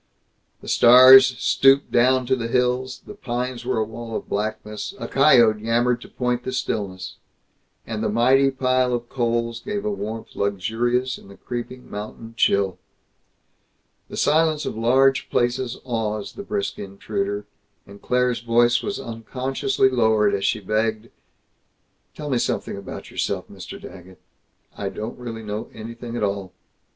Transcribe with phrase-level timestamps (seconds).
[0.61, 5.07] The stars stooped down to the hills; the pines were a wall of blackness; a
[5.07, 7.17] coyote yammered to point the stillness;
[7.85, 12.79] and the mighty pile of coals gave a warmth luxurious in the creeping mountain chill.
[14.09, 17.45] The silence of large places awes the brisk intruder,
[17.85, 21.09] and Claire's voice was unconsciously lowered as she begged,
[22.15, 23.79] "Tell me something about yourself, Mr.
[23.79, 24.19] Daggett.
[24.75, 26.53] I don't really know anything at all."